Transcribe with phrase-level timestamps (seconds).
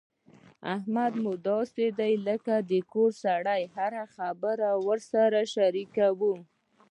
[0.75, 6.33] احمد مو داسې دی لکه د کور سړی هره خبره ورسره شریکوو.